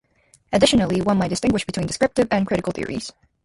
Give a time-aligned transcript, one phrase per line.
[0.51, 3.13] Additionally, one might distinguish between descriptive and critical theories.